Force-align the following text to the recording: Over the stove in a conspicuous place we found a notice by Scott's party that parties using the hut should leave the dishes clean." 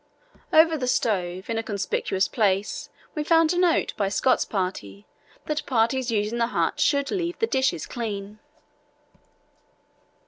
Over 0.51 0.77
the 0.79 0.87
stove 0.87 1.47
in 1.47 1.59
a 1.59 1.61
conspicuous 1.61 2.27
place 2.27 2.89
we 3.13 3.23
found 3.23 3.53
a 3.53 3.57
notice 3.59 3.93
by 3.95 4.09
Scott's 4.09 4.45
party 4.45 5.05
that 5.45 5.63
parties 5.67 6.09
using 6.09 6.39
the 6.39 6.47
hut 6.47 6.79
should 6.79 7.11
leave 7.11 7.37
the 7.37 7.45
dishes 7.45 7.85
clean." 7.85 8.39